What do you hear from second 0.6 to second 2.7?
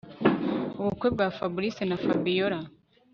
ubukwe bwa Fabric na Fabiora